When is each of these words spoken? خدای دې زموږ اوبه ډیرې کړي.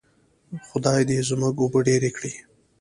خدای 0.69 1.01
دې 1.09 1.17
زموږ 1.29 1.55
اوبه 1.61 1.79
ډیرې 1.87 2.11
کړي. 2.17 2.33